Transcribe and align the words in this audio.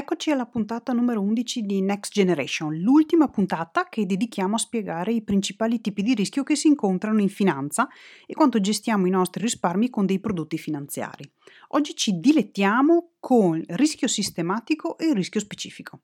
Eccoci 0.00 0.30
alla 0.30 0.46
puntata 0.46 0.94
numero 0.94 1.20
11 1.20 1.60
di 1.60 1.82
Next 1.82 2.14
Generation, 2.14 2.74
l'ultima 2.74 3.28
puntata 3.28 3.86
che 3.90 4.06
dedichiamo 4.06 4.54
a 4.54 4.58
spiegare 4.58 5.12
i 5.12 5.20
principali 5.20 5.82
tipi 5.82 6.02
di 6.02 6.14
rischio 6.14 6.42
che 6.42 6.56
si 6.56 6.68
incontrano 6.68 7.20
in 7.20 7.28
finanza 7.28 7.86
e 8.24 8.32
quanto 8.32 8.62
gestiamo 8.62 9.06
i 9.06 9.10
nostri 9.10 9.42
risparmi 9.42 9.90
con 9.90 10.06
dei 10.06 10.18
prodotti 10.18 10.56
finanziari. 10.56 11.30
Oggi 11.68 11.94
ci 11.94 12.18
dilettiamo 12.18 13.10
con 13.20 13.62
rischio 13.66 14.08
sistematico 14.08 14.96
e 14.96 15.12
rischio 15.12 15.38
specifico. 15.38 16.00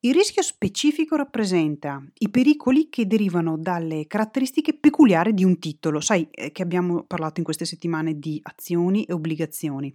Il 0.00 0.14
rischio 0.14 0.40
specifico 0.40 1.14
rappresenta 1.14 2.02
i 2.20 2.30
pericoli 2.30 2.88
che 2.88 3.06
derivano 3.06 3.58
dalle 3.58 4.06
caratteristiche 4.06 4.72
peculiari 4.72 5.34
di 5.34 5.44
un 5.44 5.58
titolo. 5.58 6.00
Sai 6.00 6.26
eh, 6.30 6.52
che 6.52 6.62
abbiamo 6.62 7.02
parlato 7.02 7.34
in 7.40 7.44
queste 7.44 7.66
settimane 7.66 8.18
di 8.18 8.40
azioni 8.42 9.04
e 9.04 9.12
obbligazioni 9.12 9.94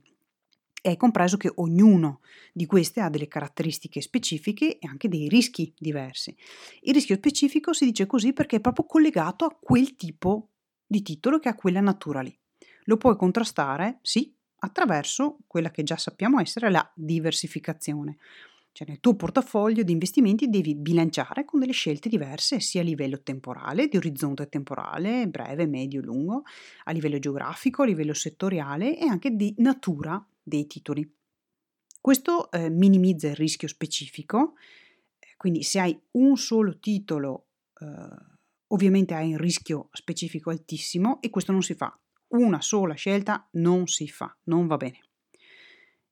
è 0.82 0.96
compreso 0.98 1.38
che 1.38 1.52
ognuno 1.56 2.22
di 2.54 2.66
queste 2.66 3.02
ha 3.02 3.10
delle 3.10 3.28
caratteristiche 3.28 4.02
specifiche 4.02 4.80
e 4.80 4.88
anche 4.88 5.08
dei 5.08 5.28
rischi 5.28 5.74
diversi. 5.78 6.36
Il 6.82 6.94
rischio 6.94 7.16
specifico 7.16 7.74
si 7.74 7.86
dice 7.86 8.06
così 8.06 8.34
perché 8.34 8.58
è 8.58 8.62
proprio 8.62 8.86
collegato 8.86 9.46
a 9.46 9.56
quel 9.60 9.96
tipo 9.96 10.50
di 10.86 11.02
titolo 11.02 11.40
che 11.40 11.50
ha 11.50 11.56
quella 11.56 11.82
natura 11.82 12.22
lì. 12.22 12.38
Lo 12.86 12.98
puoi 12.98 13.16
contrastare, 13.16 14.00
sì, 14.02 14.34
attraverso 14.60 15.40
quella 15.48 15.72
che 15.72 15.84
già 15.84 15.98
sappiamo 15.98 16.40
essere 16.40 16.70
la 16.70 16.90
diversificazione. 16.96 18.18
Cioè 18.72 18.88
nel 18.88 19.00
tuo 19.00 19.16
portafoglio 19.16 19.84
di 19.84 19.92
investimenti 19.92 20.48
devi 20.48 20.76
bilanciare 20.76 21.44
con 21.44 21.60
delle 21.60 21.74
scelte 21.74 22.08
diverse 22.08 22.60
sia 22.60 22.82
a 22.82 22.84
livello 22.84 23.22
temporale, 23.22 23.88
di 23.88 23.98
orizzonte 23.98 24.48
temporale, 24.48 25.28
breve, 25.28 25.66
medio, 25.66 26.02
lungo, 26.02 26.44
a 26.86 26.92
livello 26.92 27.20
geografico, 27.20 27.82
a 27.82 27.86
livello 27.86 28.14
settoriale 28.14 28.98
e 28.98 29.06
anche 29.06 29.36
di 29.36 29.54
natura 29.58 30.24
dei 30.50 30.68
titoli. 30.68 31.10
Questo 32.02 32.52
eh, 32.52 32.70
minimizza 32.70 33.30
il 33.30 33.36
rischio 33.36 33.70
specifico, 33.70 34.56
quindi 35.38 35.64
se 35.64 35.80
hai 35.80 35.98
un 36.12 36.36
solo 36.36 36.80
titolo 36.80 37.52
eh, 37.80 38.38
ovviamente 38.72 39.14
hai 39.14 39.32
un 39.32 39.38
rischio 39.38 39.90
specifico 39.92 40.50
altissimo 40.50 41.22
e 41.22 41.30
questo 41.30 41.52
non 41.52 41.62
si 41.62 41.74
fa. 41.74 41.98
Una 42.30 42.62
sola 42.62 42.94
scelta 42.94 43.48
non 43.54 43.88
si 43.88 44.08
fa, 44.08 44.36
non 44.44 44.68
va 44.68 44.78
bene. 44.78 45.00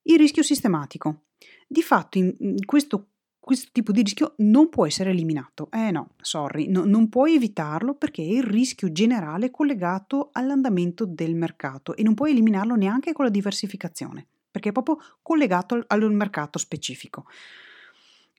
Il 0.04 0.18
rischio 0.18 0.44
sistematico. 0.44 1.26
Di 1.68 1.82
fatto 1.82 2.18
in, 2.18 2.34
in 2.40 2.66
questo, 2.66 3.10
questo, 3.48 3.70
tipo 3.72 3.94
di 3.94 4.04
rischio 4.04 4.34
non 4.38 4.68
può 4.68 4.86
essere 4.86 5.12
eliminato. 5.12 5.70
Eh 5.72 5.90
no, 5.90 6.10
sorry, 6.22 6.68
no, 6.68 6.84
non 6.84 7.08
puoi 7.08 7.36
evitarlo 7.36 7.96
perché 7.96 8.22
è 8.22 8.26
il 8.26 8.44
rischio 8.44 8.92
generale 8.92 9.50
collegato 9.50 10.30
all'andamento 10.34 11.06
del 11.06 11.34
mercato 11.34 11.96
e 11.96 12.04
non 12.04 12.14
puoi 12.14 12.32
eliminarlo 12.32 12.76
neanche 12.76 13.14
con 13.14 13.26
la 13.26 13.32
diversificazione 13.32 14.28
perché 14.58 14.70
è 14.70 14.72
proprio 14.72 14.98
collegato 15.22 15.76
al, 15.76 15.86
al 15.88 16.14
mercato 16.14 16.58
specifico. 16.58 17.26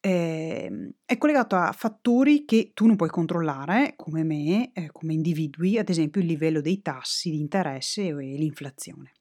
Eh, 0.01 0.93
è 1.05 1.17
collegato 1.17 1.57
a 1.57 1.73
fattori 1.73 2.45
che 2.45 2.73
tu 2.75 2.87
non 2.87 2.97
puoi 2.97 3.09
controllare, 3.09 3.95
come 3.97 4.23
me, 4.25 4.73
eh, 4.73 4.91
come 4.93 5.15
individui, 5.15 5.79
ad 5.79 5.89
esempio 5.89 6.21
il 6.21 6.27
livello 6.27 6.61
dei 6.61 6.83
tassi 6.83 7.31
di 7.31 7.41
interesse 7.41 8.09
e 8.09 8.13
l'inflazione. 8.13 9.13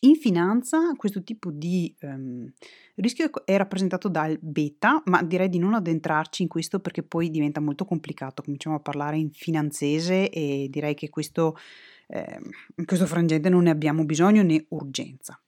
In 0.00 0.14
finanza 0.14 0.92
questo 0.96 1.24
tipo 1.24 1.50
di 1.50 1.92
um, 2.02 2.48
rischio 2.96 3.30
è 3.44 3.56
rappresentato 3.56 4.08
dal 4.08 4.38
beta, 4.40 5.02
ma 5.06 5.22
direi 5.22 5.48
di 5.48 5.58
non 5.58 5.74
addentrarci 5.74 6.42
in 6.42 6.48
questo 6.48 6.78
perché 6.78 7.02
poi 7.02 7.30
diventa 7.30 7.60
molto 7.60 7.84
complicato. 7.84 8.42
Cominciamo 8.42 8.76
a 8.76 8.80
parlare 8.80 9.18
in 9.18 9.30
finanzese 9.32 10.30
e 10.30 10.68
direi 10.70 10.94
che 10.94 11.08
questo, 11.08 11.56
eh, 12.06 12.40
in 12.76 12.84
questo 12.84 13.06
frangente 13.06 13.48
non 13.48 13.64
ne 13.64 13.70
abbiamo 13.70 14.04
bisogno 14.04 14.42
né 14.42 14.66
urgenza. 14.68 15.40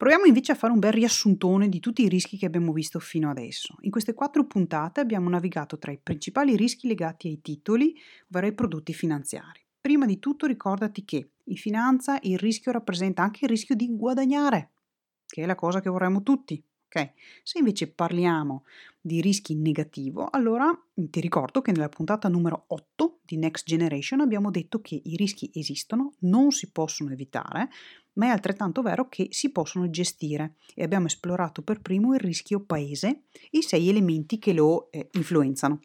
Proviamo 0.00 0.24
invece 0.24 0.52
a 0.52 0.54
fare 0.54 0.72
un 0.72 0.78
bel 0.78 0.92
riassuntone 0.92 1.68
di 1.68 1.78
tutti 1.78 2.02
i 2.02 2.08
rischi 2.08 2.38
che 2.38 2.46
abbiamo 2.46 2.72
visto 2.72 2.98
fino 2.98 3.28
adesso. 3.28 3.76
In 3.80 3.90
queste 3.90 4.14
quattro 4.14 4.46
puntate 4.46 5.00
abbiamo 5.00 5.28
navigato 5.28 5.78
tra 5.78 5.92
i 5.92 5.98
principali 6.02 6.56
rischi 6.56 6.88
legati 6.88 7.28
ai 7.28 7.42
titoli, 7.42 7.94
ovvero 8.30 8.46
ai 8.46 8.54
prodotti 8.54 8.94
finanziari. 8.94 9.60
Prima 9.78 10.06
di 10.06 10.18
tutto 10.18 10.46
ricordati 10.46 11.04
che 11.04 11.32
in 11.50 11.56
finanza 11.56 12.18
il 12.22 12.38
rischio 12.38 12.72
rappresenta 12.72 13.22
anche 13.22 13.44
il 13.44 13.50
rischio 13.50 13.74
di 13.74 13.94
guadagnare, 13.94 14.70
che 15.26 15.42
è 15.42 15.46
la 15.46 15.54
cosa 15.54 15.80
che 15.80 15.90
vorremmo 15.90 16.22
tutti. 16.22 16.62
Okay. 16.92 17.12
Se 17.44 17.58
invece 17.58 17.86
parliamo 17.86 18.64
di 19.00 19.20
rischi 19.20 19.54
negativo, 19.54 20.28
allora 20.28 20.76
ti 20.92 21.20
ricordo 21.20 21.62
che 21.62 21.70
nella 21.70 21.88
puntata 21.88 22.28
numero 22.28 22.64
8 22.66 23.20
di 23.22 23.36
Next 23.36 23.64
Generation 23.64 24.20
abbiamo 24.20 24.50
detto 24.50 24.80
che 24.80 25.00
i 25.04 25.14
rischi 25.14 25.52
esistono, 25.54 26.14
non 26.20 26.50
si 26.50 26.72
possono 26.72 27.12
evitare, 27.12 27.68
ma 28.14 28.26
è 28.26 28.28
altrettanto 28.30 28.82
vero 28.82 29.08
che 29.08 29.28
si 29.30 29.52
possono 29.52 29.88
gestire 29.88 30.56
e 30.74 30.82
abbiamo 30.82 31.06
esplorato 31.06 31.62
per 31.62 31.80
primo 31.80 32.12
il 32.14 32.20
rischio 32.20 32.58
paese 32.58 33.22
e 33.52 33.58
i 33.58 33.62
sei 33.62 33.88
elementi 33.88 34.40
che 34.40 34.52
lo 34.52 34.90
eh, 34.90 35.10
influenzano. 35.12 35.80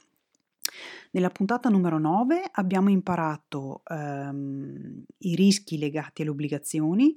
Nella 1.12 1.30
puntata 1.30 1.70
numero 1.70 2.00
9 2.00 2.50
abbiamo 2.54 2.90
imparato 2.90 3.84
ehm, 3.86 4.85
i 5.20 5.36
rischi 5.36 5.78
legati 5.78 6.22
alle 6.22 6.32
obbligazioni, 6.32 7.16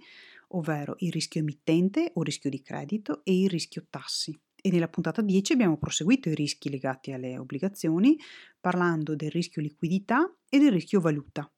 ovvero 0.49 0.97
il 0.99 1.13
rischio 1.13 1.41
emittente 1.41 2.13
o 2.15 2.23
rischio 2.23 2.51
di 2.51 2.63
credito 2.63 3.23
e 3.25 3.43
il 3.43 3.51
rischio 3.51 3.87
tassi. 3.91 4.39
E 4.61 4.71
nella 4.71 4.89
puntata 4.89 5.23
10 5.23 5.53
abbiamo 5.53 5.77
proseguito 5.77 6.29
i 6.29 6.35
rischi 6.35 6.69
legati 6.69 7.13
alle 7.13 7.39
obbligazioni 7.39 8.19
parlando 8.61 9.15
del 9.15 9.31
rischio 9.31 9.63
liquidità 9.63 10.33
e 10.49 10.59
del 10.59 10.73
rischio 10.73 11.01
valuta. 11.01 11.51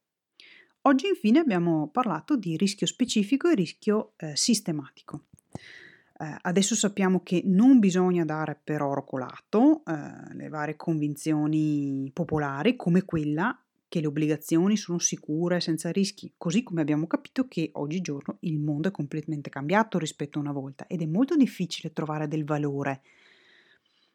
Oggi 0.82 1.08
infine 1.08 1.38
abbiamo 1.38 1.88
parlato 1.88 2.36
di 2.36 2.56
rischio 2.56 2.86
specifico 2.86 3.48
e 3.48 3.54
rischio 3.54 4.12
eh, 4.16 4.34
sistematico. 4.36 5.26
Eh, 5.52 6.36
adesso 6.42 6.74
sappiamo 6.74 7.22
che 7.22 7.42
non 7.44 7.78
bisogna 7.78 8.24
dare 8.24 8.58
per 8.62 8.82
oro 8.82 9.04
colato 9.04 9.82
eh, 9.86 10.34
le 10.34 10.48
varie 10.48 10.76
convinzioni 10.76 12.10
popolari 12.12 12.76
come 12.76 13.04
quella 13.04 13.58
che 13.90 14.00
le 14.00 14.06
obbligazioni 14.06 14.76
sono 14.76 15.00
sicure 15.00 15.60
senza 15.60 15.90
rischi, 15.90 16.32
così 16.36 16.62
come 16.62 16.80
abbiamo 16.80 17.08
capito 17.08 17.48
che 17.48 17.70
oggigiorno 17.72 18.36
il 18.42 18.60
mondo 18.60 18.86
è 18.86 18.92
completamente 18.92 19.50
cambiato 19.50 19.98
rispetto 19.98 20.38
a 20.38 20.42
una 20.42 20.52
volta 20.52 20.86
ed 20.86 21.02
è 21.02 21.06
molto 21.06 21.34
difficile 21.34 21.92
trovare 21.92 22.28
del 22.28 22.44
valore. 22.44 23.02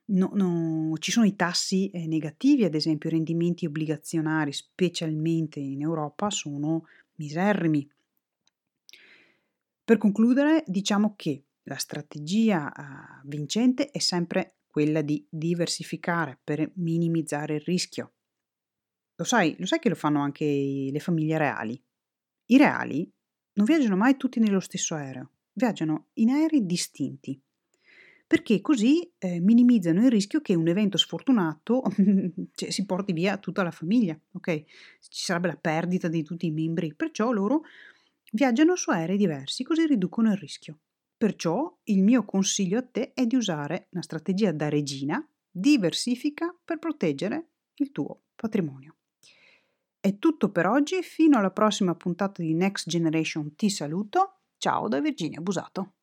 No, 0.05 0.31
no, 0.33 0.95
ci 0.99 1.11
sono 1.11 1.25
i 1.25 1.35
tassi 1.35 1.89
eh, 1.89 2.07
negativi, 2.07 2.63
ad 2.63 2.73
esempio 2.73 3.09
i 3.09 3.13
rendimenti 3.13 3.65
obbligazionari, 3.65 4.53
specialmente 4.53 5.59
in 5.59 5.81
Europa, 5.81 6.29
sono 6.29 6.85
miserrimi. 7.15 7.85
Per 9.83 9.97
concludere, 9.97 10.63
diciamo 10.67 11.15
che 11.17 11.43
la 11.63 11.75
strategia 11.75 12.71
uh, 12.73 13.27
vincente 13.27 13.89
è 13.91 13.99
sempre 13.99 14.59
quella 14.67 15.01
di 15.01 15.25
diversificare 15.29 16.39
per 16.41 16.71
minimizzare 16.75 17.55
il 17.55 17.61
rischio. 17.61 18.14
Lo 19.17 19.23
sai, 19.23 19.55
lo 19.57 19.65
sai 19.65 19.79
che 19.79 19.89
lo 19.89 19.95
fanno 19.95 20.21
anche 20.21 20.89
le 20.91 20.99
famiglie 20.99 21.37
reali? 21.37 21.81
I 22.47 22.57
reali 22.57 23.09
non 23.53 23.65
viaggiano 23.65 23.95
mai 23.95 24.17
tutti 24.17 24.39
nello 24.39 24.59
stesso 24.59 24.95
aereo, 24.95 25.31
viaggiano 25.53 26.07
in 26.15 26.29
aerei 26.31 26.65
distinti, 26.65 27.41
perché 28.27 28.59
così 28.59 29.09
eh, 29.17 29.39
minimizzano 29.39 30.03
il 30.03 30.11
rischio 30.11 30.41
che 30.41 30.53
un 30.53 30.67
evento 30.67 30.97
sfortunato 30.97 31.83
cioè, 32.55 32.69
si 32.71 32.85
porti 32.85 33.13
via 33.13 33.37
tutta 33.37 33.63
la 33.63 33.71
famiglia, 33.71 34.19
ok? 34.33 34.63
Ci 34.99 35.23
sarebbe 35.23 35.47
la 35.47 35.57
perdita 35.57 36.07
di 36.07 36.23
tutti 36.23 36.47
i 36.47 36.51
membri, 36.51 36.93
perciò 36.93 37.31
loro 37.31 37.61
viaggiano 38.31 38.75
su 38.75 38.89
aerei 38.89 39.17
diversi, 39.17 39.63
così 39.63 39.85
riducono 39.85 40.31
il 40.31 40.37
rischio. 40.37 40.79
Perciò 41.17 41.79
il 41.83 42.03
mio 42.03 42.25
consiglio 42.25 42.79
a 42.79 42.83
te 42.83 43.13
è 43.13 43.25
di 43.25 43.37
usare 43.37 43.87
una 43.91 44.01
strategia 44.01 44.51
da 44.51 44.67
regina, 44.67 45.25
diversifica 45.49 46.53
per 46.65 46.79
proteggere 46.79 47.51
il 47.75 47.91
tuo 47.91 48.23
patrimonio. 48.35 48.97
È 50.05 50.19
tutto 50.19 50.51
per 50.51 50.67
oggi, 50.67 51.01
fino 51.01 51.39
alla 51.39 51.49
prossima 51.49 51.95
puntata 51.95 52.43
di 52.43 52.53
Next 52.53 52.87
Generation 52.87 53.55
ti 53.55 53.71
saluto, 53.71 54.41
ciao 54.57 54.87
da 54.87 55.01
Virginia 55.01 55.41
Busato. 55.41 55.94